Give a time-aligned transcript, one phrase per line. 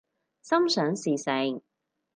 [0.41, 1.61] 心想事成